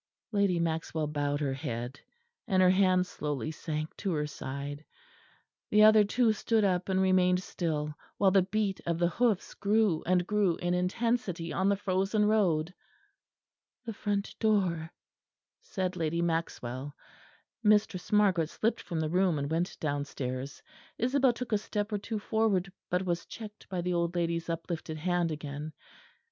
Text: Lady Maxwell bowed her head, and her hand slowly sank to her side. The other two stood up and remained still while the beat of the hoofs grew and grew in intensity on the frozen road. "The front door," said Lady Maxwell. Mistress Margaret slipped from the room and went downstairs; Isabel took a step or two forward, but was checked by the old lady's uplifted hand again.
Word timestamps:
Lady 0.31 0.57
Maxwell 0.59 1.05
bowed 1.05 1.39
her 1.41 1.53
head, 1.53 1.99
and 2.47 2.63
her 2.63 2.71
hand 2.71 3.05
slowly 3.05 3.51
sank 3.51 3.95
to 3.97 4.11
her 4.13 4.25
side. 4.25 4.83
The 5.69 5.83
other 5.83 6.03
two 6.03 6.33
stood 6.33 6.63
up 6.63 6.89
and 6.89 6.99
remained 6.99 7.43
still 7.43 7.93
while 8.17 8.31
the 8.31 8.41
beat 8.41 8.81
of 8.87 8.97
the 8.97 9.09
hoofs 9.09 9.53
grew 9.53 10.01
and 10.07 10.25
grew 10.25 10.55
in 10.55 10.73
intensity 10.73 11.53
on 11.53 11.69
the 11.69 11.75
frozen 11.75 12.25
road. 12.25 12.73
"The 13.85 13.93
front 13.93 14.33
door," 14.39 14.91
said 15.61 15.95
Lady 15.95 16.23
Maxwell. 16.23 16.95
Mistress 17.61 18.11
Margaret 18.11 18.49
slipped 18.49 18.81
from 18.81 18.99
the 19.01 19.07
room 19.09 19.37
and 19.37 19.51
went 19.51 19.77
downstairs; 19.79 20.63
Isabel 20.97 21.31
took 21.31 21.51
a 21.51 21.59
step 21.59 21.91
or 21.91 21.99
two 21.99 22.17
forward, 22.17 22.71
but 22.89 23.05
was 23.05 23.27
checked 23.27 23.69
by 23.69 23.81
the 23.81 23.93
old 23.93 24.15
lady's 24.15 24.49
uplifted 24.49 24.97
hand 24.97 25.31
again. 25.31 25.73